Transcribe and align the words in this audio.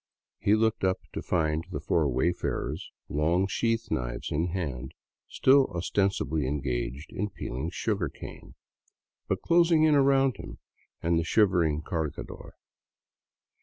He 0.39 0.55
looked 0.55 0.83
up 0.83 0.97
to 1.13 1.21
find 1.21 1.67
the 1.69 1.79
four 1.79 2.09
wayfarers, 2.09 2.89
long 3.07 3.45
sheath 3.45 3.91
knives 3.91 4.31
in 4.31 4.47
hand, 4.47 4.95
still 5.27 5.65
ostensibly 5.75 6.47
engaged 6.47 7.13
in 7.13 7.29
peeling 7.29 7.69
sugarcane, 7.69 8.55
but 9.27 9.43
closing 9.43 9.83
in 9.83 9.93
around 9.93 10.37
him 10.37 10.57
and 11.03 11.19
the 11.19 11.23
shivering 11.23 11.83
cargadtJr. 11.83 12.53